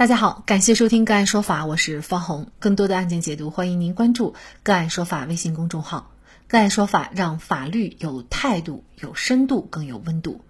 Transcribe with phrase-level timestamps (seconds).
[0.00, 2.46] 大家好，感谢收听个案说法，我是方红。
[2.58, 6.10] 更多的案件解读，欢迎您关注个案说法微信公众号。
[6.48, 10.40] 个案说法让法律有态度、有深度、更有温度。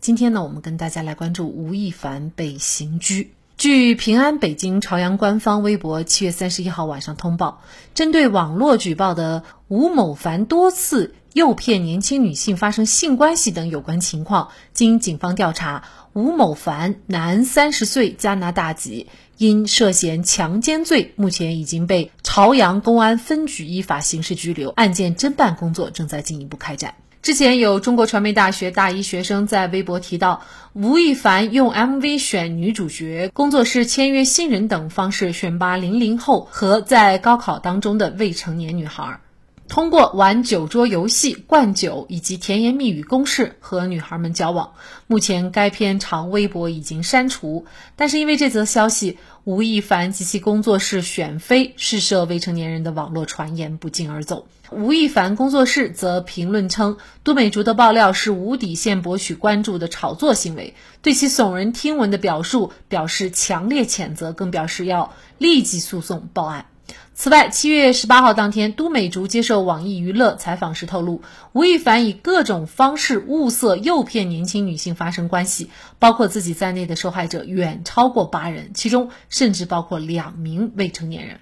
[0.00, 3.30] 今天呢，我们跟大家来关注吴亦凡被刑拘。
[3.56, 7.62] 据平安北京朝阳官方微博七月三十一号晚上通报，
[7.94, 15.84] 针对网络举报的吴某凡多次诱骗年轻女性发生性关系等有关情况，经警方调查。
[16.14, 26.94] 吴某凡，男，三十岁，加拿大籍，因涉嫌强奸罪，目前已经被朝阳公安分局依法刑事拘留，案件侦办工作正在进一步开展。
[27.20, 30.40] 之前有中国传媒大学大一学生在微博提到，
[30.72, 39.20] 吴亦凡用 MV 选女主角、工作室签约新人等方式选拔零零后和在高考当中的未成年女孩。
[39.68, 44.72] 通过玩酒桌游戏、灌酒以及甜言蜜语攻势和女孩们交往。
[45.06, 47.66] 目前该篇长微博已经删除，
[47.96, 54.46] 但是因为这则消息，吴亦凡及其工作室选妃试射未成年人的网络传言不胫而走。
[54.70, 66.66] 吴亦凡工作室则评论称，都美竹的爆料是无底线博取关注的炒作行为，对其耸人听闻的表述表示强烈谴责，更表示要立即诉讼报案。
[67.14, 71.22] 此外，七月十八号当天，都美竹接受网易娱乐采访时透露，
[71.52, 81.40] 吴亦凡以各种方式物色、诱骗年轻女性发生关系，包括自己在内的受害者远超过八人，其中甚至包括两名未成年人。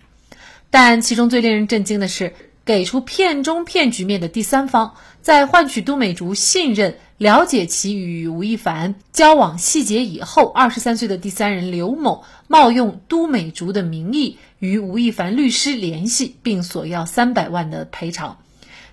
[0.71, 2.35] 但其中最令人震惊的是，
[2.65, 14.37] 给出骗中骗局面的第三方，在换取都美竹信任、了解其与吴亦凡交往细节以后，二十三岁的第三人刘某冒用都美竹的名义。
[14.59, 18.39] 与吴亦凡律师联系，并索要三百万的赔偿。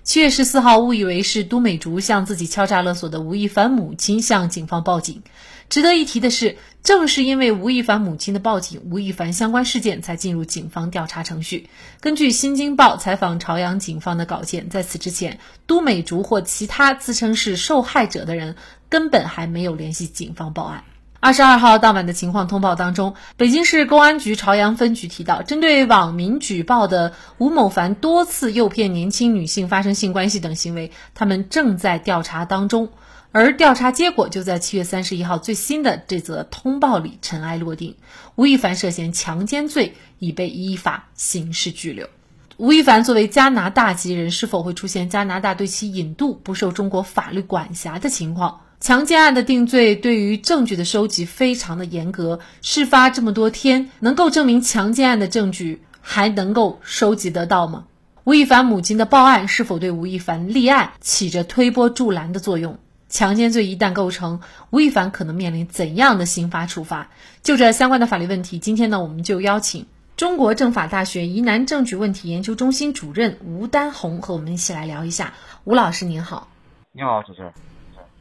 [0.03, 5.21] 七月十四号，误以为是都美竹向自己敲诈勒索的吴亦凡母亲向警方报警。
[5.69, 11.69] 值得一提的是，正是因为吴亦凡母亲的报警，吴亦凡相关事件才进入警方调查程序。
[11.99, 18.55] 根据《新京报》采访朝阳警方的稿件，在此之前，都美竹或其他自称是受害者的人
[18.89, 20.83] 根本还没有联系警方报案。
[21.23, 32.89] 二十二号当晚的情况通报当中，北京市公安局朝阳分局提到，针对网民举报的吴某凡多次诱骗年轻女性发生性关系等行为，他们正在调查当中。
[33.31, 37.97] 而调查结果就在七月三十一号最新的这则通报里尘埃落定，
[38.33, 42.09] 吴亦凡涉嫌强奸罪已被依法刑事拘留。
[42.57, 48.61] 吴亦凡作为加拿大籍人，是否会出现加拿大对其引渡不受中国法律管辖的情况？
[48.81, 57.85] 强奸案的定罪对于证据的收集非常的严格，事发这么多天，能够证明强奸案的证据还能够收集得到吗？
[58.23, 62.79] 吴亦凡母亲的报案是否对吴亦凡立案起着推波助澜的作用？
[63.07, 67.11] 强奸罪一旦构成，吴亦凡可能面临怎样的刑罚处罚？
[67.43, 69.85] 就这相关的法律问题，今天呢，我们就邀请
[70.17, 75.35] 中国政法大学疑难证据问题研究中心主任吴丹红和我们一起来聊一下。
[75.65, 76.47] 吴老师您好，
[76.93, 77.53] 你好，主持人。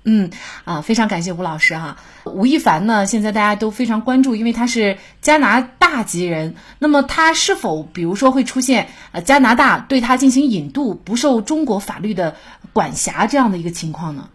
[0.05, 0.31] 嗯
[0.65, 1.97] 啊，非常感谢吴老师哈。
[2.25, 6.55] 吴亦凡呢，现在大家都非常关注，因为他是加拿大籍人。
[6.79, 12.35] 那么他是否，比如说会出现呃加拿大对他进行引渡，不受中国法律的
[12.73, 14.31] 管辖这样的一个情况呢？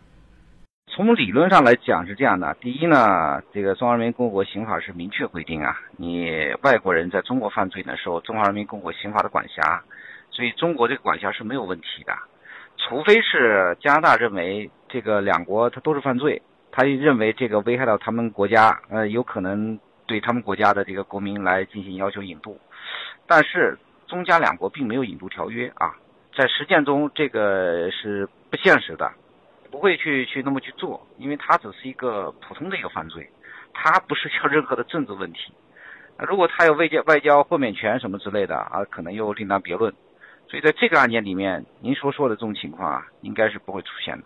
[0.87, 2.55] 从理论上来讲是这样的。
[2.61, 6.29] 第一呢，这个中华人民共和国刑法是明确规定啊，你
[6.61, 9.81] 外国人在中国犯罪呢，受中华人民共和国刑法的管辖，
[10.29, 12.13] 所以中国这个管辖是没有问题的。
[12.77, 16.41] 除非是加拿大认为这个两国它都是犯罪，
[16.71, 22.59] 他认为这个危害到他们国家，呃，有可能对他们国家的这个国民来进行要求引渡，
[23.27, 25.95] 但是中加两国并没有引渡条约啊，
[26.37, 29.11] 在实践中这个是不现实的，
[29.71, 33.29] 不会去去那么去做，因为它只是一个普通的一个犯罪，
[33.73, 35.51] 它不是像任何的政治问题，
[36.19, 39.93] 如果他有外交外交豁免权什么之类的啊，可能又另当别论。
[40.47, 44.23] 所以在这个案件里面，您所说的这种情况啊，应该是不会出现的。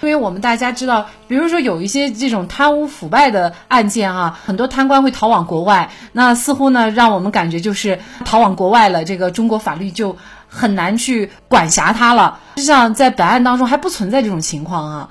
[0.00, 10.16] 因为我们大家知道，比如说有一些这种贪污腐败的案件啊，很多贪官会逃往国外，那似乎呢，让我们感觉就是逃往国外了，这个中国法律就
[10.48, 12.38] 很难去管辖他了。
[12.56, 15.10] 实际上，在本案当中还不存在这种情况啊。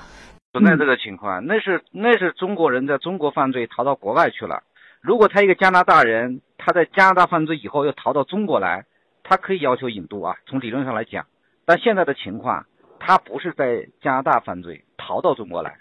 [0.52, 4.62] 存在这个情况，那是那是中国人在中国犯罪逃到国外去了。
[5.00, 8.84] 如果他一个加拿大人，他在加拿大犯罪以后又逃到中国来。
[9.30, 11.26] 他可以要求引渡啊，从理论上来讲，
[11.66, 12.64] 但现在的情况，
[13.00, 15.74] 他不是在加拿大犯罪逃到中国来，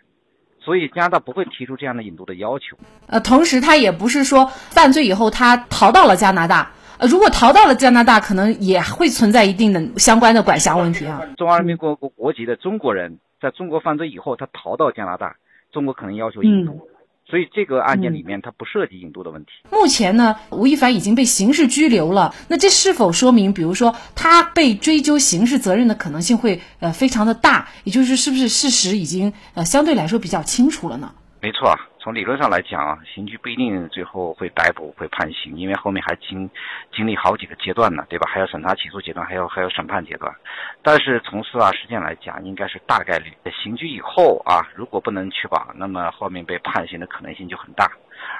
[0.59, 2.77] 所以加拿大不会提出这样的引渡的要求。
[3.07, 11.21] 呃，同时他也不是说犯罪以后他逃到了加拿大，呃，如果逃到了加拿大，可能也会存在一定的相关的管辖问题啊。
[11.37, 15.35] 中华人民共和国国籍的中国人在中国犯罪以后，他逃到加拿大，
[15.71, 16.89] 中国可能要求引渡，
[17.29, 19.51] 所以这个案件里面它不涉及引渡的问题。
[19.69, 27.67] 目前呢，吴亦凡已经被刑事拘留了，那这是否说明，比如说他被追究刑事责任的可能性会呃非常的大？
[27.83, 31.11] 也就是是不是事实已经呃相对来说比较清楚了呢？
[31.39, 36.49] 没错，从理论上来讲啊，刑拘不一定最后会逮捕、会判刑，因为后面还经
[36.91, 38.27] 经历好几个阶段呢，对吧？
[38.27, 40.33] 还有审查起诉阶段，还有还有审判阶段。
[40.81, 43.31] 但是从司法实践来讲，应该是大概率
[43.63, 47.87] 刑拘以后啊，如果不能确保，那么后面被判刑的可能性就很大。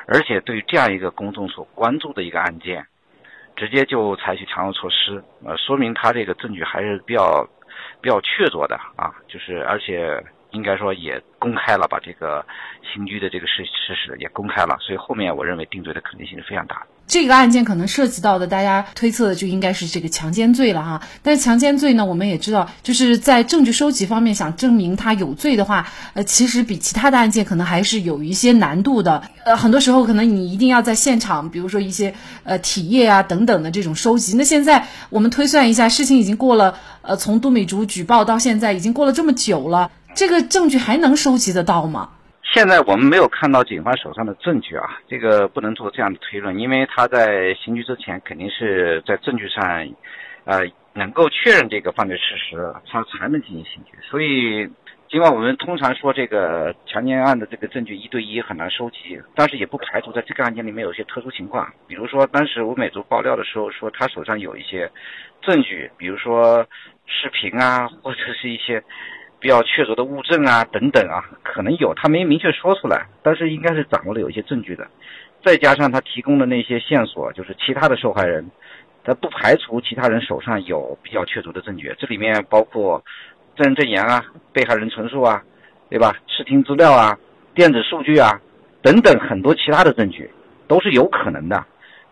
[0.08, 2.84] 而且对于这样一个公众所关注的一个案件，
[3.56, 7.48] 直接就采取强制措施，呃，说明他这个证据还是比较
[8.02, 10.20] 比较确凿的啊，就是而且。
[10.57, 12.44] 应该说也公开了，把这个
[12.92, 16.88] 刑拘的这个事事实也公开了，所以后面我认为定罪的可能性是非常大的。
[17.06, 21.01] 这个案件可能涉及到的，大家推测的就应该是这个强奸罪了哈。
[21.24, 29.24] 但是强奸罪呢，我们也知道，就是在证据收集方面，想证明他有罪的话，呃，其实比其他的案件可能还是有一些难度的。
[29.45, 32.13] 呃，很多时候可能你一定要在现场，比如说一些
[32.44, 34.36] 呃体液啊等等的这种收集。
[34.36, 39.92] 那现在我们推算一下，事情已经过了，呃，从杜美竹举报到现在已经过了这么久了。
[40.18, 42.10] 这个证据还能收集得到吗？
[42.42, 49.64] 现在我们没有看到警方手上的证据啊，这个不能做这样的推论，因为他在刑拘之前肯定是在证据上，
[50.46, 53.92] 呃，能够确认这个犯罪事实，他才能进行刑拘。
[54.10, 54.68] 所以，
[55.08, 64.90] 尽管我们通常说这个强奸案的这个证据一对一很难收集，但是也不排除在这个案件里面有些特殊情况，比如说当时吴美竹爆料的时候说他手上有一些
[65.44, 66.66] 证据，比如说
[67.06, 68.84] 视频啊，或者是一些。
[69.39, 74.88] 比较确凿的物证啊，等等啊，可能有，他没明确说出来，但是应该是掌握了有一些证据的。
[75.45, 78.50] 再加上他提供的那些线索，就是其他的受害人，
[79.04, 81.95] 他不排除其他人手上有比较确凿的证据。
[82.00, 83.04] 这里面包括
[83.56, 85.44] 证人证言啊、被害人陈述啊，
[85.89, 86.16] 对吧？
[86.28, 87.18] 视听资料啊、
[87.54, 88.42] 电子数据啊
[88.81, 90.30] 等等很多其他的证据
[90.68, 91.63] 都是有可能的。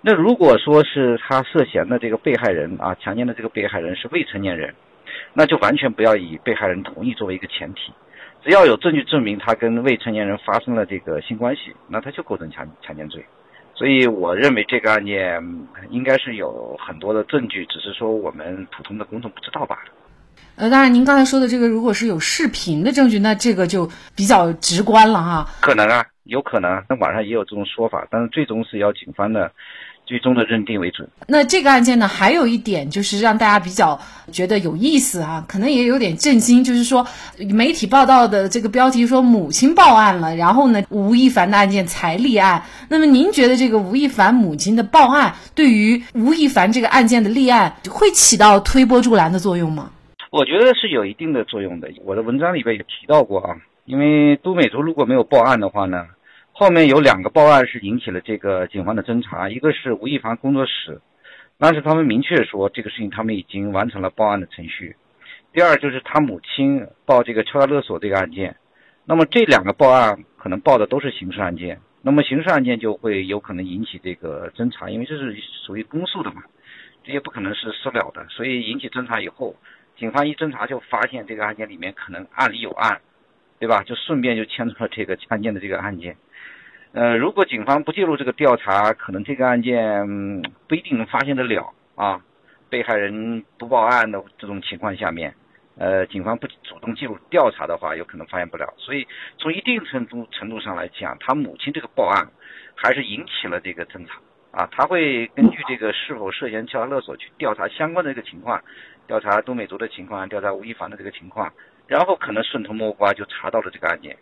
[0.01, 4.73] 那如果说是他涉嫌的这个被害人啊，强奸的这个被害人是未成年人。
[5.33, 7.93] 那就完全不要以被害人同意作为一个前提，
[8.43, 13.25] 只要有证据证明他跟未成年人发生了这个性关系，那他就构成强强奸罪。
[13.73, 15.41] 所以我认为这个案件
[15.89, 19.91] 应该是有很多的证据，只是说我们普通的公众不知道罢了。
[20.55, 23.85] 呃，当然您刚才说的这个，如果是有视频的证据，那这个就
[24.15, 25.45] 比较直观了哈。
[25.61, 29.51] 可能啊，有可能，那网上也有这种说法，但是最终是要警方的。
[30.05, 31.07] 最终的认定为准。
[31.27, 33.99] 那这个案件呢，还有一点就是让大家比较
[34.31, 37.05] 觉得有意思啊，可能也有点震惊，就是说
[37.53, 42.63] 媒体报道的这个标题说母亲报案了，然后呢，吴亦凡的案件才立案。
[42.89, 49.91] 那么您觉得这个吴亦凡母亲的报案对于吴亦凡这个案件的立案会起到推波助澜的作用吗？
[50.31, 51.87] 我觉得是有一定的作用的。
[52.03, 53.55] 我的文章里边也提到过啊，
[53.85, 56.05] 因为都美竹如果没有报案的话呢？
[56.57, 61.01] 后面有两个报案是引起了这个警方的侦查，一个是吴亦凡工作室，
[61.57, 64.95] 当时他们明确说这个事情他们已经完成了报案的程序。
[65.51, 68.55] 第二就是他母亲报这个敲诈勒索这个案件，
[69.03, 75.35] 那么这两个报案可能报的都是刑事案件，那么刑事案件就会有可能引起这个侦查，因为这是
[75.65, 76.41] 属于公诉的嘛，
[77.03, 79.57] 这也不可能是私了的，所以引起侦查以后，
[79.97, 83.01] 警方一侦查就发现这个案件里面可能案里有案，
[83.59, 83.83] 对吧？
[83.83, 86.15] 就顺便就牵出了这个强奸的这个案件。
[86.95, 90.07] 呃，如果警方不介入这个调查，可能这个案件
[90.65, 92.21] 不一定能发现得了啊。
[92.69, 95.35] 被害人不报案的这种情况下面，
[95.77, 98.73] 呃，警方不主动介入调查的话，有可能发现不了。
[98.77, 99.05] 所以
[99.37, 102.25] 从一定程度程度上来讲，他母亲这个报案
[102.75, 104.65] 还是引起了这个侦查啊。
[104.71, 108.63] 他会根据这个是否涉嫌敲诈勒索去调查相关的这个情况，
[109.05, 111.51] 调查杜美竹的情况，调查吴亦凡的这个情况，
[111.87, 114.15] 然后可能顺藤摸瓜就查到了这个案件。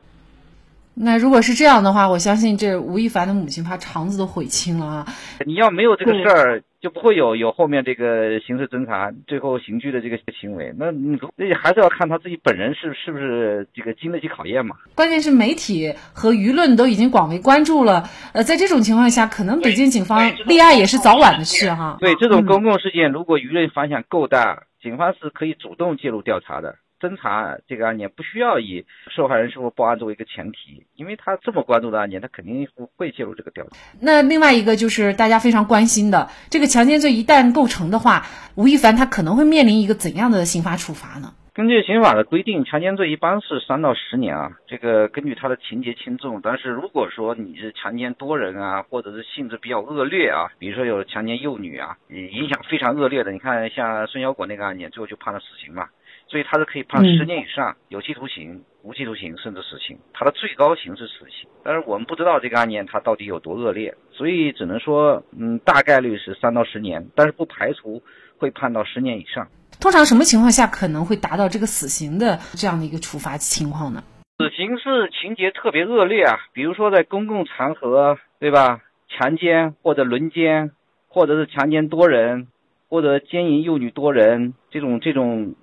[0.95, 5.07] 那如果是这样的话，我相信这吴亦凡的母亲怕肠子都悔青了啊！
[5.45, 10.71] 你要没有这个事儿，就不会有有后面这个刑事侦查、最后刑拘的这个行为。
[10.77, 14.75] 那你那还是要看他自己本人是是不是这个经得起考验嘛？
[14.93, 18.03] 关键是媒体和舆论都已经广为关注了。
[18.33, 21.97] 呃，在这种情况下，可能北京警方立案也是早晚的事哈。
[21.99, 26.75] 对这种公共事件，如果舆论反响够大，警方是可以主动介入调查的。
[27.03, 33.77] 侦查这个案件不需要以受害人是否报案作为一个前提，因为他这么关注的案件，他肯定不会介入这个调查。
[33.99, 41.33] 那另外一个就是大家非常关心的，这个强奸罪一旦构成的话，吴亦凡他可能会面临一个怎样的刑罚处罚呢？
[41.55, 44.57] 根据刑法的规定，强奸罪一般是三到十年啊。
[44.65, 55.89] 这个根据他的情节轻重，但是如果说你是强奸多人啊，或者是性质比较恶劣啊，比如说有强奸幼女啊，影响非常恶劣的，你看像孙小果那个案件，最后就判了死刑嘛。
[56.27, 61.47] 所以他是可以判十年以上有期徒刑、无期徒刑甚至死刑，他的最高刑是死刑。
[61.63, 68.01] 但是我们不知道这个案件它到底有多恶劣，所以只能说，嗯，大概率是三到十年，但是不排除
[68.39, 69.47] 会判到十年以上。
[69.83, 74.01] 通常什么情况下可能会达到这个死刑的这样的一个处罚情况呢？
[74.37, 78.79] 死刑是情节特别恶劣啊，比如说在公共场合，对吧？
[79.09, 80.71] 强奸或者轮奸，
[81.09, 82.47] 或者是强奸多人，
[82.87, 85.53] 或者奸淫幼女多人，这种这种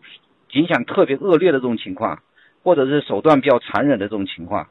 [0.52, 2.18] 影响特别恶劣的这种情况，
[2.62, 4.68] 或者是手段比较残忍的这种情况，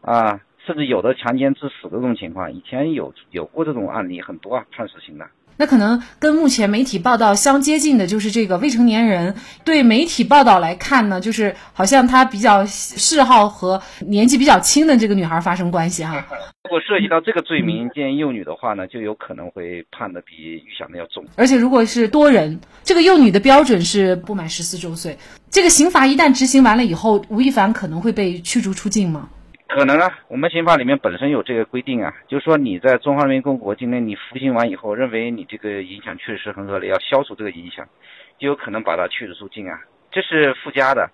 [0.00, 5.28] 啊，甚至有的强奸致死的这种情况，以前有有过这种案例很多啊，判死刑的。
[5.56, 9.34] 那可能跟目前媒体报道相接近的，就是这个未成年人。
[9.64, 16.14] 对媒体报道来看呢，就是好像他比较嗜好和年纪比较轻的这个女孩发生关系哈。
[16.64, 21.24] 如果涉及到这个罪名奸淫幼女的话呢，就有可能会判的比预想的要重。
[21.34, 25.18] 而且如果是多人，这个幼女的标准是不满十四周岁。
[25.50, 29.28] 这个刑罚一旦执行完了以后，吴亦凡可能会被驱逐出境吗？
[29.72, 37.86] 可能啊，我们刑法里面本身有这个规定啊，就是说你在中华人民共和国境内你服刑完以后，认为你这个影响确实很恶劣，要消除这个影响，
[38.38, 39.78] 就有可能把他驱逐出境啊，
[40.10, 41.10] 这是附加的，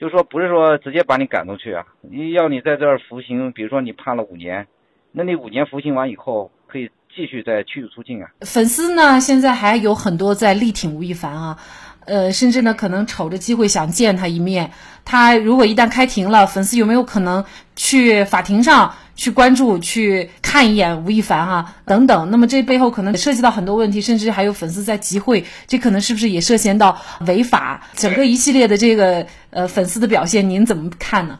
[0.00, 4.66] 就是说不是说直接把你赶出去啊，你要你在这儿服刑，比如说你判了五年，
[5.12, 8.30] 那你五年服刑完以后可以继续再驱逐出境啊。
[8.40, 11.56] 粉丝呢，现在还有很多在力挺吴亦凡啊。
[12.06, 14.70] 呃，甚至呢，可能瞅着机会想见他一面。
[15.04, 17.44] 他如果一旦开庭了，粉丝有没有可能
[17.76, 21.76] 去法庭上去关注、去看一眼吴亦凡啊？
[21.84, 22.30] 等等。
[22.30, 26.96] 那么这背后可能涉及到很多问题，甚至还有粉丝在集会，这可能是不是也涉嫌到
[27.26, 27.80] 违法？
[27.94, 31.38] 整个一系列的这个呃粉丝的表现，您怎么看呢？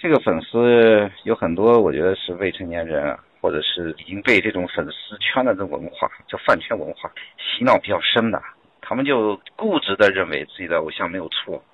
[0.00, 8.42] 这个粉丝有很多，我觉得是未成年人，或者是已经被这种粉丝圈的这文化叫饭圈文化洗脑比较深的。
[8.92, 11.64] 他们就固执地认为自己的偶像没有错，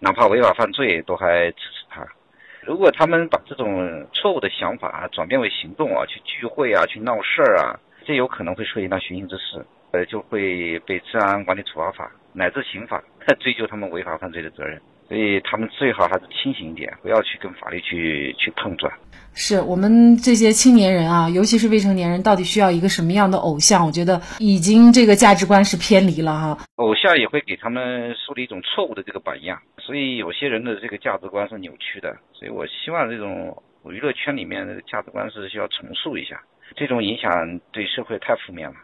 [0.00, 2.04] 哪怕违法犯罪都还支持他。
[2.62, 13.00] 如果他们把这种错误的想法转变为行动啊，去聚会啊，去闹事儿啊，这有可能会涉及到寻衅滋事，呃，就会被治安管理处罚法乃至刑法
[13.38, 14.82] 追究他们违法犯罪的责任。
[15.08, 18.92] 所以他们最好还是清醒一点，不要去跟法律去去碰撞。
[19.36, 23.84] 是我们这些青年人啊，尤其是未成年人，到底需要一个什么样的偶像？
[23.84, 26.58] 我觉得已经这个价值观是偏离了哈。
[26.76, 32.16] 偶像也会给他们树立一种错误的这个榜样，所以有些人的这个价值观是扭曲的。
[32.32, 36.40] 所以我希望这种娱乐圈里面的价值观是需要重塑一下，
[36.76, 38.76] 这种影响对社会太负面了。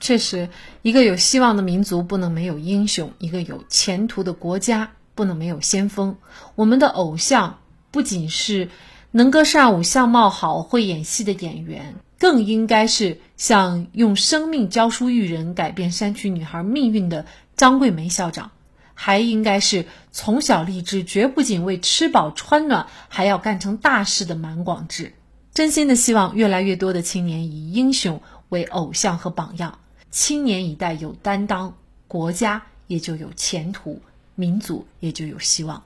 [0.00, 0.48] 确实，
[0.82, 6.16] 一个有希望的民族不能没有英雄，一个有前途的国家不能没有先锋。
[6.56, 7.60] 我们的偶像
[7.92, 8.68] 不仅是。
[9.12, 17.26] 能歌善舞、相貌好、会演戏的演员，更应该是像用生命教书育人、改变山区女孩命运的
[17.56, 18.52] 张桂梅校长，
[18.94, 25.12] 还应该是从小立志绝不仅为吃饱穿暖，还要干成大事的满广志。
[25.52, 29.79] 真心的希望越来越多的青年以英雄为偶像和榜样，
[30.10, 31.76] 青年一代有担当，
[32.08, 34.00] 国家也就有前途，
[34.34, 35.82] 民族也就有希望。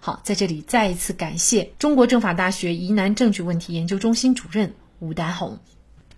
[0.00, 5.58] 好，在这里再一次感谢中国政法大学疑难证据问题研究中心主任吴丹红。